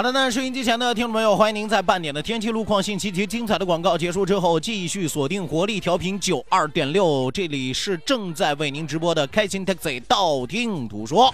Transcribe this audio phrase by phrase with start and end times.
[0.00, 11.30] 好的，那收音机前的听众朋友，欢迎您在半点的天气路况信息及精彩的广告结束之后，继续锁定活力调频九二点六，这里是正在为您直播的开心 Taxi，道听途说。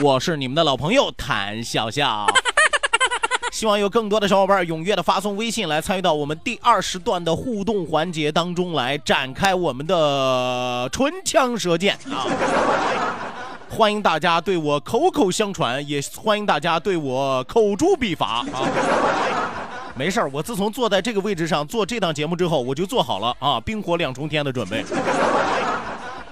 [0.00, 2.28] 我是你们的老朋友谭笑笑，
[3.50, 13.26] 希望有更多的小伙伴踊跃的发送微信来参与到我们第二十段的互动环节当中来，展开我们的唇枪舌剑啊！
[13.70, 18.66] 欢迎大家对我口口相传，也欢迎大家对我口诛笔伐啊！
[19.94, 24.84] 没事儿，我自从坐在这个位置上做这档节目之后，我就做好了啊冰火两重天的准备。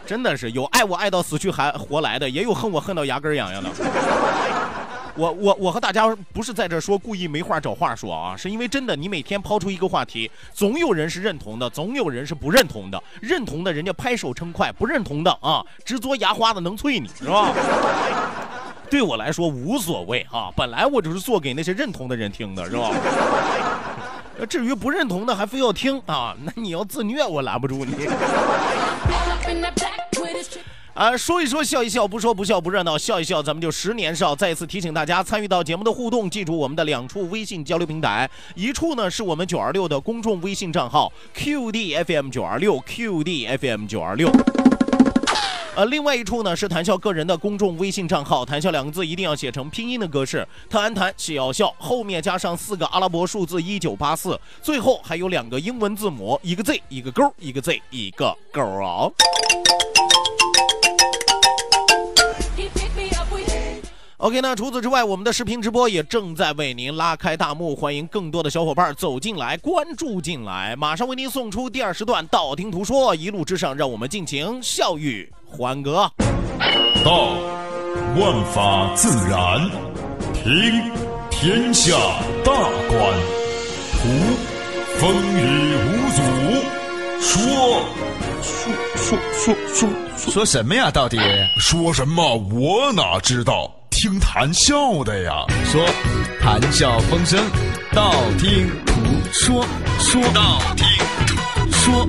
[0.05, 3.71] 真的是有爱我爱到死去还活来的，也有恨我恨到牙根痒痒的。
[5.19, 13.03] 我我我和大家不是在这说故意没话找话说啊，是因为真的，你每天抛出一个话题，总有人是认同的，总有人是不认同的。
[13.21, 17.53] 认同的人家拍手称快，不认同的啊，直嘬牙花子能啐你是吧？
[18.89, 22.93] 对我来说无所谓啊，本来我就是做给那些认同的人听的，是吧？
[24.49, 27.93] 至于不认同的还非要听啊，那你要自虐我拦不住你。
[30.99, 34.35] 啊，说一说笑一笑，不说不笑不热闹，笑一笑咱们就十年少。
[34.35, 44.29] 再次提醒大家参与到节目的互动，记住我们的两处微信交流平台，一处呢是我们九二六的公众微信账号 QDFM 九二六 QDFM 九二六，
[45.77, 59.09] 呃，另外一处呢是谈笑个人的公众微信账号，谈笑两个字一定要写成拼音的格式，谈安谈笑笑，后面加上四个阿拉伯数字一九八四，最后还有两个英文字母，一个 Z 一个勾，一个 Z 一个勾啊。
[64.19, 70.75] OK，那除此之外，我们的视频直播也正在为您拉开大幕，欢迎更多的小伙伴走进来，关注进来。
[70.75, 76.11] 马上为您送出第二时段，道听途说，一路之上，让我们尽情笑语欢歌。
[77.05, 77.37] 道，
[78.17, 79.71] 万法自然；
[80.35, 80.91] 听，
[81.31, 81.97] 天下
[82.45, 82.53] 大
[82.89, 83.01] 观；
[83.93, 84.09] 图，
[84.99, 86.23] 风雨无阻；
[87.21, 87.85] 说，
[88.43, 89.89] 说说说说
[90.33, 90.91] 说什么呀？
[90.91, 91.17] 到底
[91.61, 92.37] 说什么？
[92.53, 93.73] 我哪知道？
[94.01, 95.85] 听谈笑的呀，说
[96.41, 97.37] 谈笑风生，
[97.93, 98.95] 道听途
[99.33, 99.67] 说，
[99.99, 100.87] 说道听
[101.27, 102.09] 途说。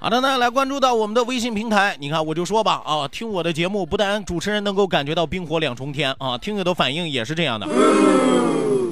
[0.00, 7.68] 好的，那来关注到我们的微信平台，你看我就说吧啊，听我的节目，不但主持人能够感觉到冰火两重天啊，听友的反应也是这样的。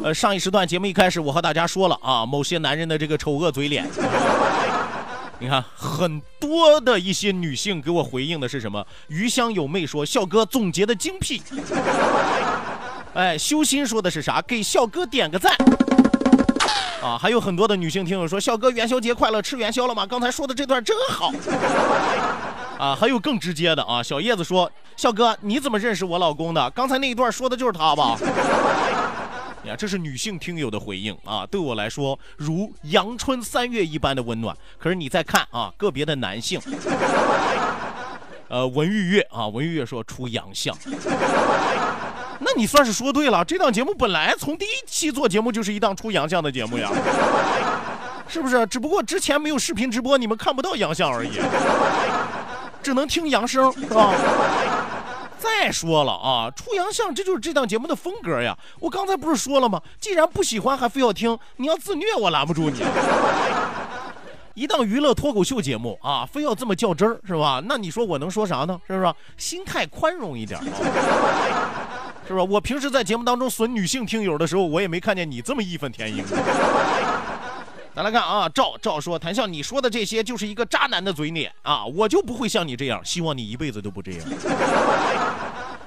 [0.05, 3.85] 呃，上一时段节目一开始，我和大家说了啊，某些男人的这个丑恶嘴脸。
[5.43, 8.87] 你看，很多的一些女性给我回应的是什么？
[9.09, 11.43] 余香有妹说：“笑哥总结的精辟。”
[13.15, 14.41] 哎，修心说的是啥？
[14.43, 15.53] 给笑哥点个赞。
[17.03, 21.33] 啊，还有很多的女性听友说：“笑哥元宵节快乐，吃元宵了吗？”刚才说的这段真好。
[22.79, 26.71] 啊，还有更直接的啊，小叶子说：“笑哥你怎么认识我老公的？
[26.71, 28.17] 刚才那一段说的就是他吧？”
[29.65, 34.57] 呀，这是女性听友的回应啊，对我来说如阳春三月一般的温暖。
[34.79, 36.61] 可是你再看啊，个别的男性，
[38.49, 40.77] 呃，文玉月啊，文玉月说出洋相，
[42.41, 43.45] 那你算是说对了。
[43.45, 46.91] 这档节目本来从第一期做节目就是一档出洋相的节目呀，
[48.27, 48.67] 是不是？
[48.67, 51.41] 只不过之前没有视频直播，你们看不到洋相而已，
[52.83, 54.13] 只能听洋声，是吧？
[55.43, 58.57] 再说了啊，出洋相这就是这档节目的风格呀！
[58.79, 59.83] 我刚才不是说了吗？
[59.99, 62.81] 既然不喜欢还非要听，你要自虐我拦不住你。
[64.55, 67.61] 一档娱乐脱口秀节目啊，非要这么较真儿是吧？
[67.67, 68.81] 那你说我能说啥呢？
[68.87, 69.13] 是不是？
[69.37, 70.61] 心态宽容一点。
[72.29, 72.45] 是吧？
[72.45, 76.25] 我平时在节目当中损女性听友的时候，我也没看见你这么义愤填膺。
[77.95, 84.21] 咱来看啊，赵赵说，谭笑，你说的这些就是一个渣男的嘴脸啊，我就不会像你这样，希望你一辈子都不这样。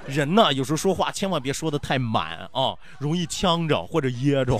[0.06, 4.56] 人呢，有时候说话千万别说的太满啊，容易呛着或者噎着。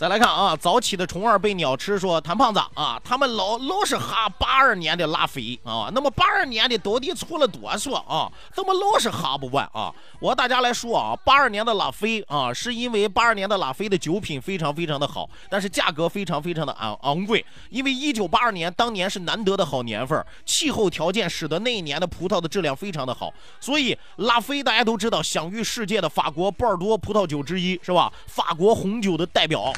[0.00, 8.32] 再来看啊，早起的虫儿被鸟吃，说谭胖子啊，他们老老是哈八二年的拉菲啊，那么八二年的到底出了多少啊？
[8.54, 9.92] 怎么老是哈不完啊？
[10.18, 23.30] 我大家来说啊，八二年的拉菲啊，是因为八二年的拉菲的酒品非常非常的好，但是价格非常非常的昂昂贵，因为一九八二年当年是难得的好年份，气候条件使得那一年的葡萄的质量非常的好，
[23.60, 28.10] 所以拉菲大家都知道享誉世界的法国波尔多葡萄酒之一是吧？
[28.26, 29.70] 法国红酒的代表。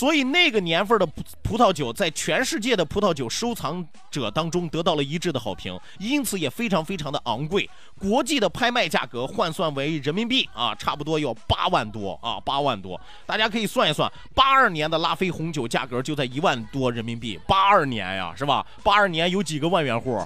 [0.00, 7.68] 所以那个年份的葡葡萄酒在全世界的葡萄酒收藏者当中得到了一致的好评，因此也非常非常的昂贵。
[7.98, 12.98] 国际的拍卖价格换算为人民币啊，差不多要八万多啊，八万多。
[13.26, 17.38] 大家可以算一算，八二年的拉菲红酒价格就在一万多人民币。
[17.46, 18.64] 八二年呀，是吧？
[18.82, 20.18] 八二年有几个万元户？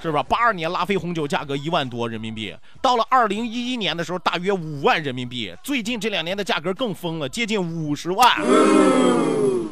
[0.00, 0.22] 是吧？
[0.22, 5.54] 八二年拉菲红酒价格一万多人民币，到了二零一一年的时候，大约五万人民币。
[5.62, 8.30] 最近这两年的价格更疯了，接近五十万。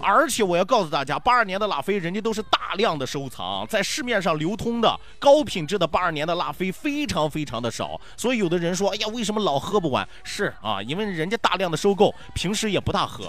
[0.02, 8.00] 而且我要告诉大家，八二年的拉菲人家都是大量的收藏，在市面上流通的高品质的八二年的拉菲非常非常的少。
[8.16, 10.06] 所以有的人说，哎呀，为什么老喝不完？
[10.22, 13.24] 是啊，因为人家大量的收购，平时也不大喝。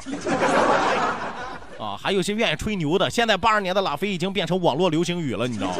[1.79, 5.75] 啊，还有些愿意吹牛的，现在八二年的拉菲已经变成网络流行语了，你知道吗？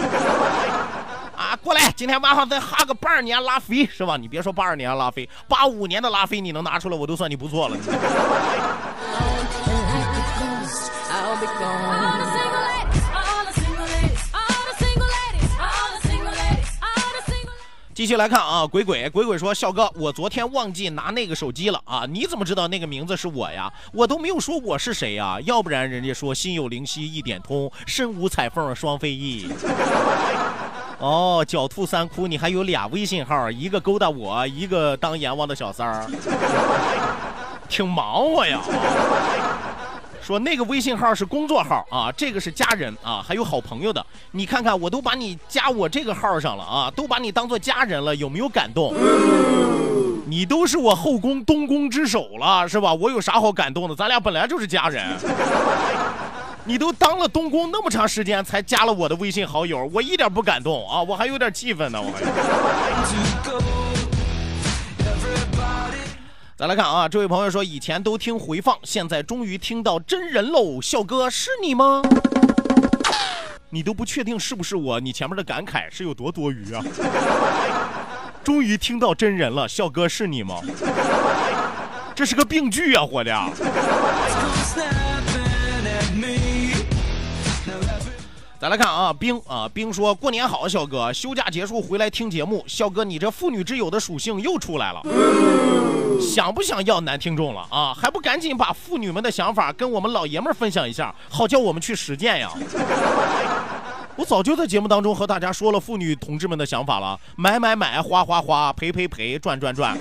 [1.48, 4.18] 啊，过来，今天晚上再哈个八二年拉菲是吧？
[4.18, 7.78] 你别说八二年拉菲，八五年的拉菲你能拿出来，我都算你不错了。
[17.94, 23.72] 继续来看啊，鬼鬼鬼鬼说，笑哥，我昨天忘记拿那个手机了啊，你怎么知道那个名字是我呀？
[23.94, 29.50] 我都没有说我是谁呀，要不然人家说心有灵犀一点通，身无彩凤双飞翼。
[31.00, 36.06] 哦，狡兔三窟，你还有俩微信号，一个勾搭我，一个当阎王的小三儿，
[37.70, 38.60] 挺忙活呀。
[40.22, 44.06] 说那个微信号是工作号啊，这个是家人啊，还有好朋友的。
[44.32, 48.94] 你看看，我都把你加我这个号上了啊，都把你当做家人了，有没有感动？
[50.26, 52.94] 你都是我后宫东宫之首了，是吧？
[52.94, 53.96] 我有啥好感动的？
[53.96, 55.06] 咱俩本来就是家人。
[56.68, 62.20] 你都当了东宫那么长时间，才加了我的微信好友，我一点不感动啊，我还有点气愤呢，我还。
[66.58, 70.82] 再来看啊，这位朋友说，以前都听回放，现在终于听到真人喽。
[70.82, 72.02] 笑哥是你吗？
[73.70, 76.84] 你都不确定是不是我，你前面的感慨是有多多余啊？
[78.44, 80.60] 终于听到真人了，笑哥是你吗？
[82.14, 83.34] 这是个病句啊，伙的。
[88.60, 95.02] 再来看啊，冰啊，冰说过年好，小哥，休假结束回来听节目，小哥，你这妇女之友的属性又出来了，
[96.20, 97.94] 想不想要男听众了啊？
[97.94, 102.52] 还不赶紧把妇女们的想法跟我们老爷们分享一下，好叫我们去实践呀！
[104.16, 109.96] 我早就在节目当中和大家说了妇女同志们的想法了，买买买，花花花，赔赔赔，赚赚赚。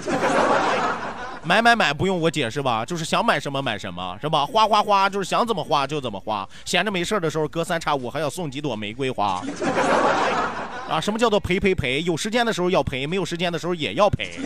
[1.46, 4.44] 买买买不用我解释吧，就是想买什么买什么，是吧？
[4.44, 9.40] 花花花就是想怎么花就怎么花，闲着没事的时候隔三差五还要送几朵玫瑰花。
[10.90, 12.02] 啊，什么叫做赔赔赔？
[12.02, 14.40] 有时间的时候要赔，没有时间的时候也要赔。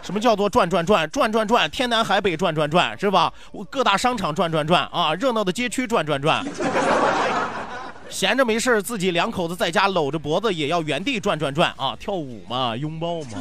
[0.00, 1.68] 什么叫做转转转转转转？
[1.70, 3.32] 天南海北转转转，是吧？
[3.50, 6.44] 我各大商场转转转啊，热闹的街区转转转。
[8.08, 13.38] 闲着没事自己两口子在家搂着脖子也要原地转转转啊，跳舞嘛，拥抱嘛。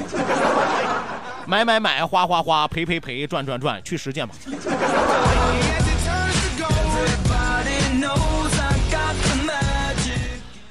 [1.48, 4.36] 买买买，花花花，赔赔赔，赚赚赚，去实践吧。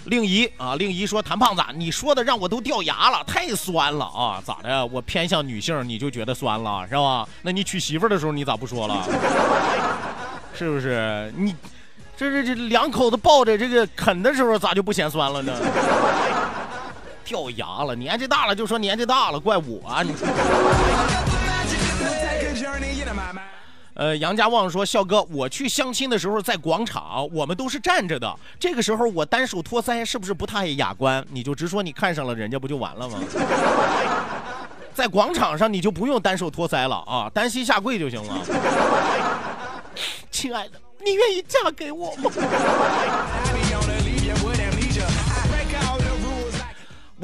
[0.04, 4.40] 令仪啊，令仪说：“谭胖子，你说的让我都掉牙了，太酸了啊！
[4.45, 4.87] 咋的？
[4.87, 7.26] 我偏向女性，你就觉得酸了是吧？
[7.40, 9.02] 那你娶媳妇的时候你咋不说了？
[10.54, 11.33] 是不是？
[11.37, 11.56] 你
[12.18, 15.52] 这这这两口子抱着这个啃的时候咋就不嫌酸了呢？”
[17.26, 19.87] 掉牙了，年纪大了就说年纪大了，怪我。
[19.87, 20.14] 啊你。
[23.95, 28.30] 呃，杨家旺说：“笑哥，我去相亲的时候在广场，我们都是站着的。
[28.61, 31.25] 这个时候我单手托腮，是不是不太雅观？
[31.30, 33.18] 你就直说你看上了人家，不就完了吗？
[34.95, 38.38] 在广场上你就不用单手托腮了啊，单膝下跪就行了。
[40.30, 40.73] 亲爱的。”
[41.04, 42.30] 你愿意嫁给我吗？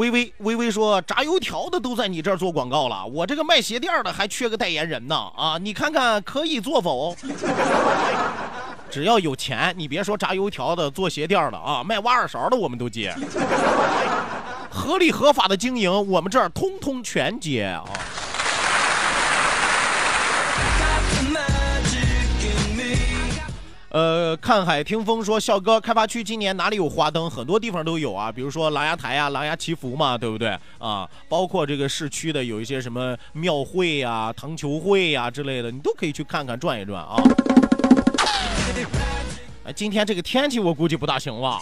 [0.02, 5.56] 微微微微说，炸油条的都在你这儿做广告了，我这个卖鞋垫的还缺个代言人呢啊！
[5.62, 7.16] 你看看可以做否？
[8.90, 13.14] 只要有钱，你别说炸油条的、做鞋垫的啊，卖挖耳勺的我们都接，
[14.68, 17.84] 合理合法的经营，我们这儿通通全接啊。
[23.92, 27.30] 呃，看海听风说，笑哥，开发区今年哪里有花灯？
[27.30, 31.06] 很多地方都有啊，比如说狼牙台啊、狼牙祈福嘛，对不对啊？
[31.28, 37.22] 包括这个市区的有一些什么庙会呀、糖球会呀之类的，你都可以去看看、转一转啊。
[39.64, 41.60] 哎，今天这个天气我估计不大行吧？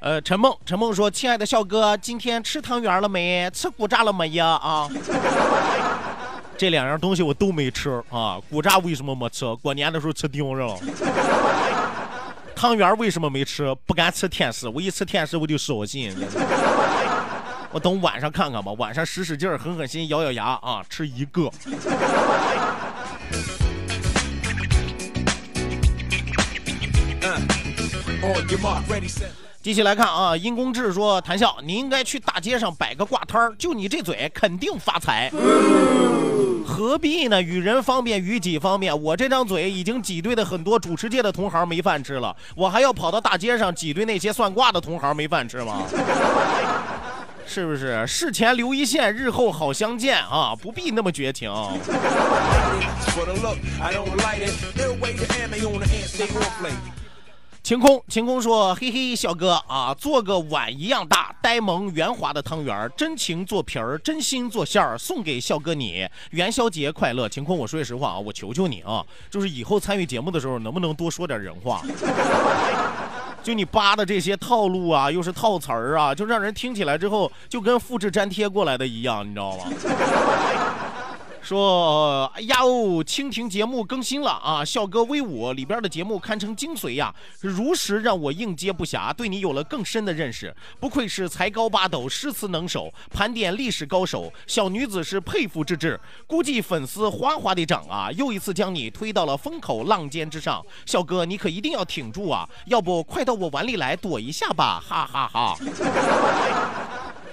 [0.00, 3.50] 呃，陈梦，陈梦说，亲爱的笑哥，今天吃汤圆了没？
[3.52, 4.46] 吃古炸了没呀？
[4.46, 4.88] 啊？
[6.62, 8.40] 这两样东西我都没吃啊！
[8.48, 9.52] 古炸为什么没吃？
[9.56, 10.78] 过年的时候吃盯上了。
[12.54, 13.76] 汤圆为什么没吃？
[13.84, 16.14] 不敢吃甜食，我一吃甜食我就烧心。
[17.72, 21.50] 我等晚上看看吧，晚上使使劲，狠狠心，咬咬牙啊，吃一个。
[29.62, 35.30] 继续来看啊，殷公志说：“谭笑，你应该去大街上摆个挂摊儿，就你这嘴，肯定发财。
[36.66, 37.40] 何必呢？
[37.40, 39.00] 与人方便，与己方便。
[39.00, 45.82] 我这张嘴已经挤兑的很多主持界的同行没饭吃了，我还要跑到大街上挤兑那些算卦的同行没饭吃吗？
[47.46, 48.04] 是不是？
[48.04, 50.56] 事前留一线，日后好相见啊！
[50.60, 51.48] 不必那么绝情。”
[57.62, 66.04] 晴空，晴空说：“嘿嘿，小哥啊，做个碗一样大、呆萌圆滑的汤圆，真情做皮儿，真心做馅儿，送给笑哥你。
[66.30, 67.28] 元宵节快乐！
[67.28, 71.80] 晴空，我说句实话啊，我求求你啊，就是以后参与节目的时候，能不能多说点人话？
[73.44, 79.64] 就你扒的这些套路啊，又是套词儿啊，就让人听起来之后就跟复制粘贴过来的一样，你知道吗？”
[81.42, 84.64] 说，哎呀哦，蜻蜓节目更新了啊！
[84.64, 90.54] 笑哥威武里边的节目堪称精髓呀，如实让我应接不暇，对你有了更深的认识。
[90.78, 96.00] 不愧是才高八斗，诗词能手，盘点历史高手，小女子是佩服之至。
[96.26, 100.64] 估计粉丝哗哗的涨啊，又一次将你推到了风口浪尖之上。
[100.86, 105.58] 笑哥，你可一定要挺住啊，要不快到我碗里来躲一下吧，哈哈哈。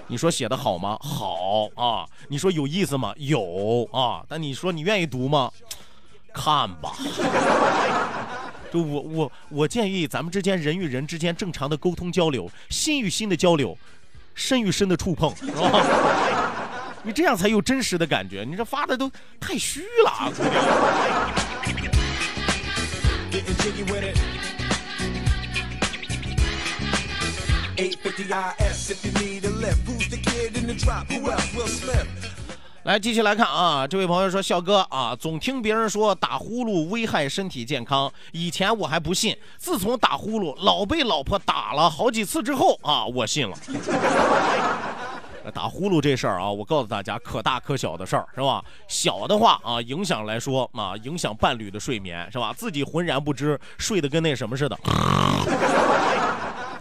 [0.09, 0.97] 你说写的好吗？
[0.99, 2.05] 好啊。
[2.27, 3.13] 你说有意思吗？
[3.17, 4.23] 有啊。
[4.27, 5.51] 但你说你愿意读吗？
[6.33, 6.93] 看吧。
[8.71, 13.75] 就我我我建议咱们之间人与人之间正常的沟通交流，心与心的交流，
[14.35, 15.83] 身与身的触碰，是吧？
[17.01, 18.43] 你这样才有真实的感觉。
[18.47, 20.31] 你这发的都太虚了，
[32.83, 33.87] 来，继续来看啊！
[33.87, 43.55] 这位朋友说：“笑哥啊，总听别人说打呼噜危害身体健康，以前我还不信，自从打呼噜老被老婆打了好几次之后啊，我信了。
[45.53, 48.63] 打呼噜这事儿啊，我告诉大家，可大可小的事儿是吧？
[48.87, 52.53] 小的话啊，影响来说啊，影响伴侣的睡眠是吧？
[52.57, 54.77] 自己浑然不知，睡得跟那什么似的。”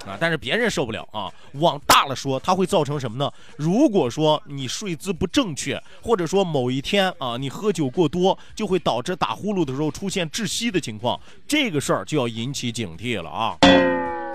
[0.08, 0.16] 啊！
[0.18, 1.30] 但是别人受不了啊。
[1.54, 3.30] 往大了说，它会造成什么呢？
[3.56, 11.20] 如果说你睡姿不正确，或者说某一天啊你喝酒过多，就会导致打呼噜的时候出现窒息的情况。
[11.46, 13.56] 这个事儿就要引起警惕了啊！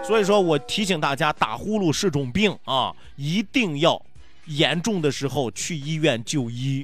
[0.06, 4.01] 所以说我提醒大家，打呼噜是种病啊，一定要
[4.46, 6.84] 严重的时候去医院就医。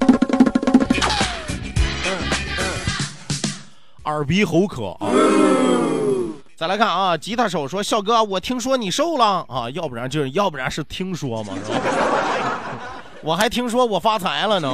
[4.05, 5.11] 耳鼻喉科啊。
[6.59, 11.79] 再来看啊，吉他手说：“笑哥，我听说你瘦了啊，要不然就是，要不然是听说嘛，是吧？
[13.23, 14.69] 我还听说我发财了呢，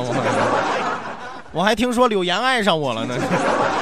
[1.51, 3.15] 我还听说柳岩爱上我了呢，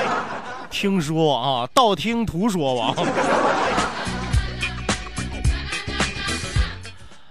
[0.70, 2.94] 听说啊，道听途说吧。”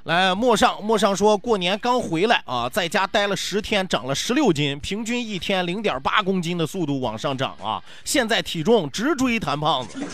[0.04, 7.80] 来，陌上陌上说过年刚回来啊，在家待了十天，长了十六斤，平均一天零点八公斤的速度往上涨啊！
[8.04, 10.04] 现在体重直追谭胖子。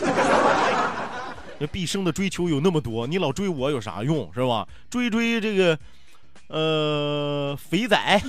[1.59, 4.67] 这毕生的追求有那么多，你老追我有啥用是吧？
[4.91, 5.79] 追追这个，
[6.49, 8.21] 呃，肥仔。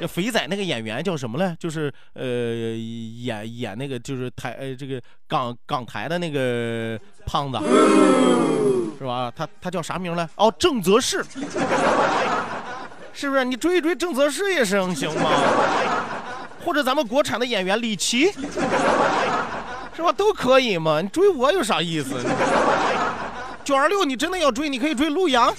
[0.00, 1.56] 这肥仔那个演员叫什么呢？
[1.58, 6.96] 就是呃，演演那个就是台呃这个港港台的那个
[7.28, 7.58] 胖子，
[8.98, 9.30] 是吧？
[9.36, 10.28] 他他叫啥名来？
[10.36, 11.22] 哦，郑则仕。
[13.12, 13.44] 是不是？
[13.44, 15.30] 你追一追郑则仕也行行吗？
[16.64, 18.32] 或者咱们国产的演员李琦，
[19.94, 20.10] 是吧？
[20.12, 21.00] 都可以嘛。
[21.00, 22.14] 你追我有啥意思？
[23.64, 25.52] 九二六，你真的要追，你可以追陆阳。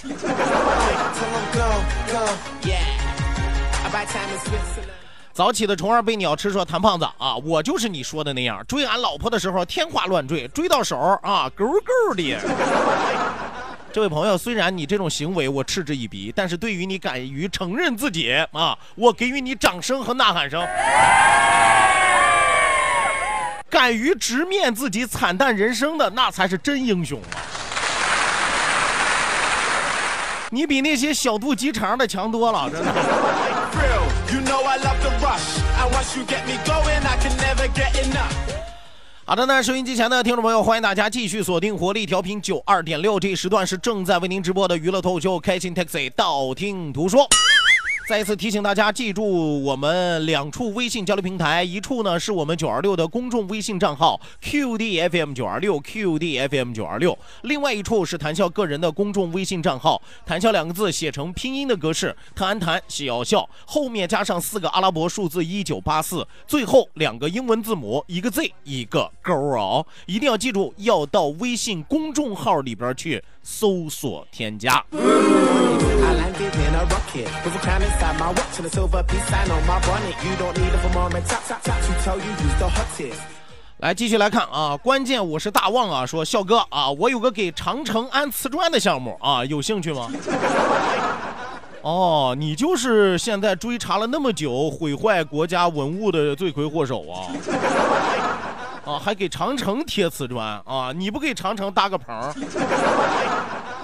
[5.32, 12.36] 早起的虫儿被鸟吃，说谭胖子啊，我就是你说的那样，追俺老婆的时候天花乱坠，追到手啊勾勾的。
[13.92, 20.64] 这位朋友，虽然你这种行为我嗤之以鼻，但是对于你敢于承认自己啊，我给予你掌声和呐喊声。
[23.70, 27.38] 敢于直面自己惨淡人生的，那才是真英雄啊！
[30.50, 32.92] 你比那些小肚鸡肠的强多了，真的。
[34.32, 35.60] You know i love the rush.
[35.76, 38.34] I want you get me going i can never get enough.
[39.24, 47.28] 好的那收音机前的听众朋友欢迎大家继续锁定活力调频九二点六这一时段是正在为您直播的娱乐脱口秀开心 taxi 道听途说。
[48.10, 74.84] 再一次提醒大家，记住我们两处微信交流平台，一处呢是我们九二六的公众微信账号 QDFM 九二六 QDFM 九二六，另外一处是谈笑个人的公众微信账号，谈笑两个字写成拼音的格式，谈谈笑笑，后面加上四个阿拉伯数字一九八四，最后两个英文字母，一个 Z 一个勾哦，一定要记住，要到微信公众号里边去搜索添加。
[83.80, 90.08] 来继续来看啊，关键我是大旺啊，说笑哥啊，我有个给长城安瓷砖的项目啊，有兴趣吗？
[91.82, 97.28] 哦，你就是现在追查了那么久毁坏国家文物的罪魁祸首啊！
[98.86, 100.90] 啊，还给长城贴瓷砖啊？
[100.94, 102.32] 你不给长城搭个棚，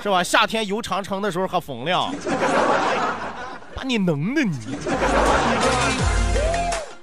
[0.02, 0.22] 是吧？
[0.22, 2.10] 夏天游长城的时候还风凉。
[3.76, 4.56] 把你能的你，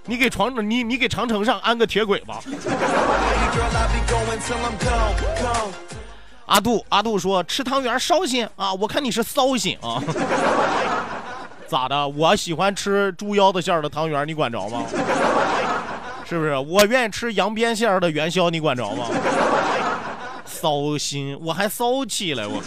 [0.05, 2.41] 你给长城你你给长城上安个铁轨吧。
[6.47, 10.01] 阿杜阿杜说吃汤圆烧心啊，我看你是骚心啊。
[11.67, 12.07] 咋的？
[12.07, 14.83] 我喜欢吃猪腰子馅的汤圆，你管着吗？
[16.27, 16.57] 是不是？
[16.57, 19.05] 我愿意吃羊鞭馅的元宵，你管着吗？
[20.43, 22.59] 骚心，我还骚气了，我。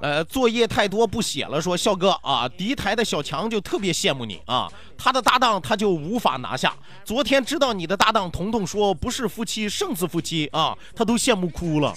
[0.00, 1.60] 呃，作业太多不写了。
[1.60, 6.72] 说笑哥啊，敌台的小强就特别羡慕你啊，他的搭档他就无法拿下。
[7.04, 11.94] 昨天知道你的搭档彤彤说不是夫妻胜似夫妻啊，他都羡慕哭了。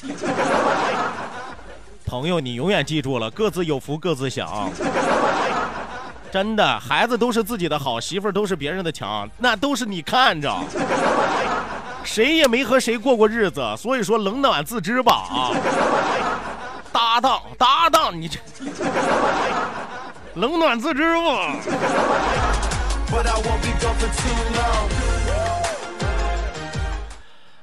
[2.06, 4.72] 朋友，你永远记住了，各自有福各自享。
[6.32, 10.56] 真的，孩子都是自己的好，媳妇儿都是别人的强，那都是你看着。
[12.04, 15.52] 谁也没和谁过过日子，所以说冷暖自知吧啊。
[17.20, 18.40] 搭档，搭档，你这
[20.36, 21.54] 冷暖自知嘛。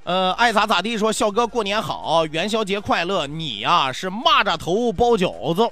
[0.04, 0.98] 呃，爱咋咋地。
[0.98, 3.26] 说笑哥过年好，元宵节快乐。
[3.26, 5.68] 你呀是蚂蚱头包饺子，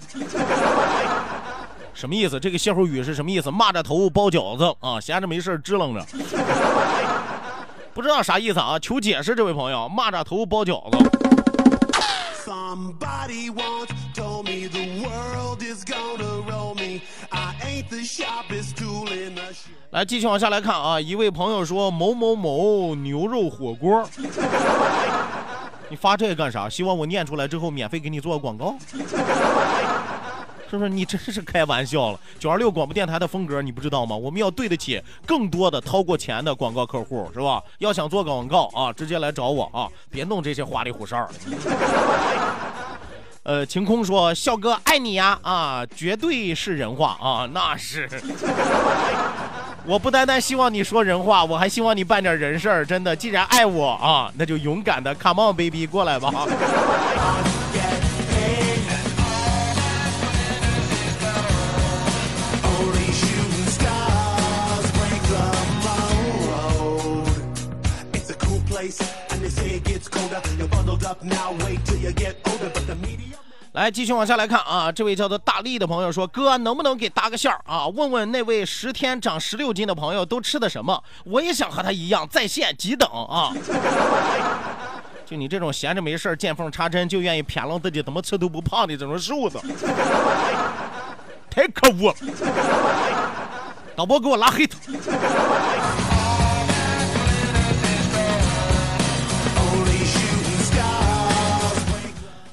[1.92, 2.40] 什么意思？
[2.40, 3.50] 这个歇后语是什么意思？
[3.50, 6.02] 蚂蚱头包饺子啊，闲着没事支棱着，
[7.92, 8.78] 不知道啥意思啊？
[8.78, 11.23] 求解释，这位朋友，蚂蚱头包饺子。
[19.90, 21.00] 来，继续往下来看啊！
[21.00, 24.04] 一位朋友说某某某牛肉火锅，
[25.88, 26.68] 你发这个干啥？
[26.68, 28.76] 希望我念出来之后免费给你做个广告？
[30.68, 30.88] 是不是？
[30.88, 32.18] 你真是开玩笑了！
[32.40, 34.16] 九二六广播电台的风格你不知道吗？
[34.16, 37.62] 我们要对得起更多的掏过钱的广告客户，是吧？
[37.78, 39.86] 要想做广告啊，直接来找我啊！
[40.10, 41.34] 别弄这些花里胡哨的。
[43.44, 48.08] 呃，晴空说：“笑哥爱你呀，啊，绝对是人话啊，那是。
[49.84, 52.86] 我不单单希望你说人话，我还希望你办点人事儿。
[52.86, 56.32] 真的，既然爱我啊，那就勇敢的 come on baby 过来吧。”
[73.74, 74.92] 来，继续往下来看啊！
[74.92, 77.88] 这位叫做大力的朋友说：“哥，能不能给搭个线儿啊？
[77.88, 81.02] 问问那位十天长十六斤的朋友都吃的什么？
[81.24, 83.50] 我也想和他一样在线急等啊！
[85.26, 89.58] 就你这种闲着没事见缝插针就愿意谝了自己怎么吃都不胖的这种瘦子，
[91.50, 92.16] 太可恶了！
[93.96, 94.78] 导播给我拉黑他。”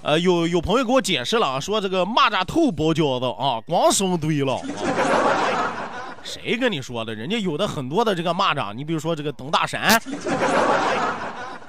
[0.03, 4.59] 呃，有有朋友给我解释了啊，说这个蚂蚱头包饺子啊，光生堆了。
[6.23, 7.13] 谁跟你说的？
[7.13, 10.01] 人家有的很多的这个蚂蚱，你比如说这个董大山、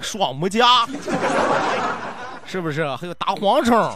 [0.00, 0.86] 双木甲，
[2.46, 2.86] 是不是？
[2.96, 3.94] 还有大黄虫，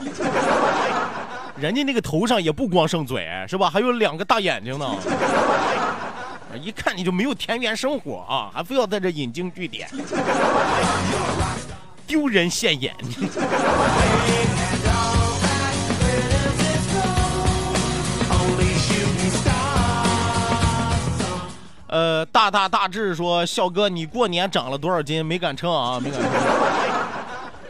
[1.57, 3.71] 人家那个头上也不光剩嘴，是吧？
[3.71, 4.87] 还有两个大眼睛呢。
[6.63, 9.87] 一看你就没有田园生活啊，还非要在这引经据典，
[12.07, 12.95] 丢人现眼。
[21.89, 25.25] 呃，大大大志说，笑哥，你过年长了多少斤？
[25.25, 26.31] 没敢称啊，没敢称。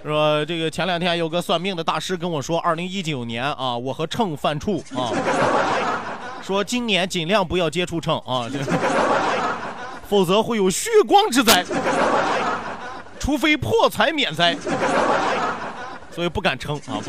[0.02, 5.12] 说这个前两天有个算命的大师跟我说，二零一九年啊，我和秤犯怵啊。
[6.42, 8.46] 说今年尽量不要接触秤啊，
[10.08, 11.64] 否则会有血光之灾，
[13.26, 14.56] 除非破财免灾，
[16.12, 17.02] 所以不敢称啊。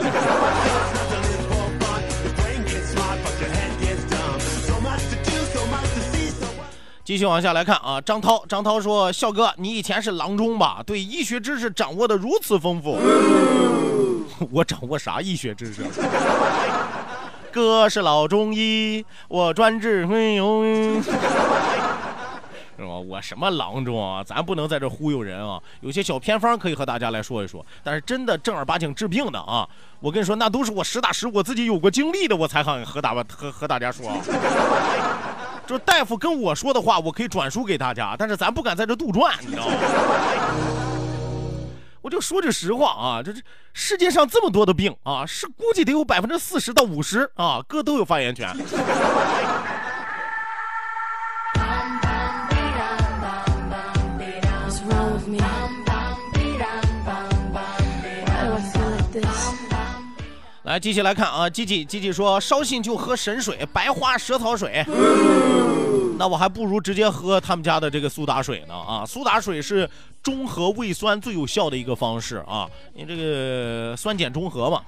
[7.03, 10.81] 继续往下来看啊，张涛，张涛说：“笑哥，你以前是郎中吧？
[10.83, 12.97] 对医学知识掌握的如此丰富，
[14.51, 15.83] 我掌握啥医学知识？”
[17.53, 20.63] 哥是老中医，我专治会有，
[22.77, 22.89] 是吧？
[22.89, 24.23] 我什么郎中啊？
[24.23, 25.59] 咱不能在这忽悠人啊！
[25.81, 29.67] 有些小偏方可以和大家来说一说，但是真的正儿八经治病的啊，
[29.99, 34.05] 我跟你说，那都是我实打实我自己有过经历的，我才好和大和和大家说。
[35.65, 39.73] 就大夫跟我说的话，我可以转述给大家，但是咱不敢在这杜撰，你知道吗？
[42.01, 43.41] 我就说句实话啊，这这
[43.73, 48.55] 世界上这么多的病啊，是估计得有百分之四十到五十啊，哥都有发言权。
[60.77, 64.85] 来，继续来看啊，吉吉吉吉说，烧信就喝神水，白花蛇草水。
[66.19, 69.03] 那我还不如直接喝他们家的这个苏打水呢啊！
[69.03, 69.89] 苏打水是
[70.21, 74.81] 中和胃酸最有效的一个方式啊，你这个酸碱中和嘛，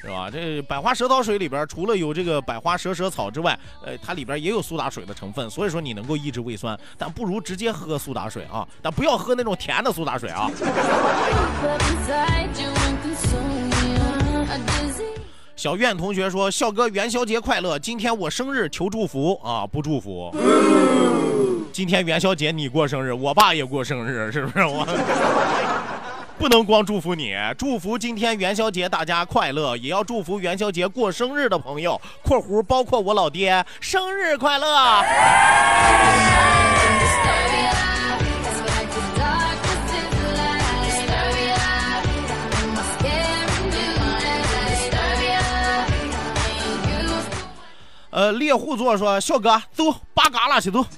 [0.00, 0.30] 是吧？
[0.30, 8.66] 这百花蛇草水里边除了有这个百花蛇舌草之外，呃，它里边也有苏打水的成分，所以说你能够抑制胃酸，但不如直接喝苏打水啊！
[8.80, 10.48] 但不要喝那种甜的苏打水啊。
[15.54, 17.78] 小苑同学说：“笑哥元宵节快乐！
[17.78, 19.64] 今天我生日，求祝福啊！
[19.64, 20.34] 不祝福。
[21.72, 24.66] 今天元宵节你过生日，我爸也过生日，是不是？
[24.66, 24.84] 我
[26.36, 34.66] 不能光祝福你，祝福今天元宵节大家快乐，也要祝福元宵节过生日的朋友（括弧包括我老爹）生日快乐。”
[48.12, 50.84] 呃，猎户座说：“小哥，走，扒嘎啦去走。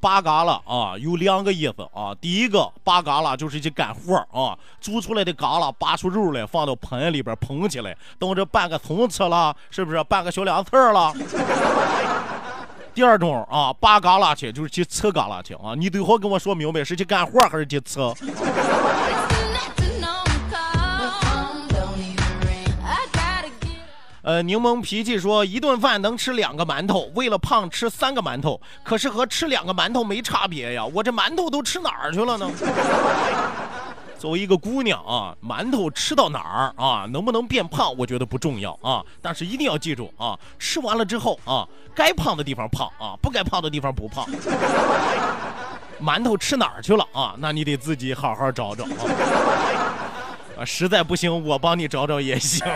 [0.00, 2.12] 扒嘎啦啊，有两个意思啊。
[2.20, 10.02] 第一个，扒嘎啦就是去干活啊，煮出来的嘎啦拔出肉来，放到盆里边捧起来，等着拌个葱吃了，是不是？
[10.02, 11.14] 拌个小凉菜了。
[12.92, 15.74] 第二种啊，扒嘎啦去就是去吃嘎啦去啊。
[15.76, 18.00] 你最好跟我说明白，是去干活还是去吃？”
[24.24, 30.82] 呃，柠檬脾气说一顿饭能吃两个馒头，为了胖吃三个馒头，可是和吃两个馒头没差别呀。
[30.86, 32.50] 我这馒头都吃哪儿去了呢？
[34.18, 39.04] 作为一个姑娘啊，馒头吃到哪儿啊，能不能变胖，我觉得不重要啊。
[39.20, 44.26] 但是一定要记住啊，吃完了之后啊，该胖的地方胖啊，不该胖的地方不胖。
[46.02, 47.34] 馒头吃哪儿去了啊？
[47.36, 48.88] 那你得自己好好找找啊。
[50.60, 52.66] 啊，实在不行，我帮你找找也行。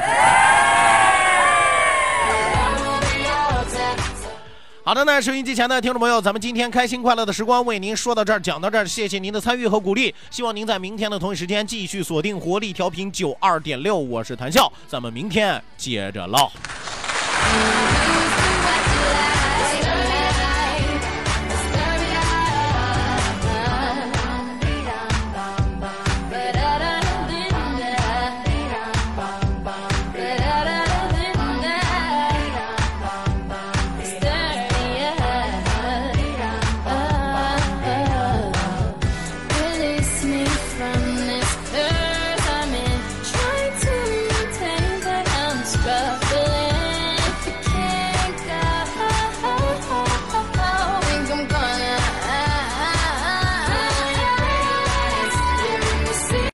[4.88, 16.50] 好的那，收音机前的听众朋友，咱们今天开心快乐的时光为您说到这儿，讲到这儿，谢谢您的参与和鼓励，希望您在明天的同一时间继续锁定活力调频九二点六，我是谭笑，咱们明天接着唠。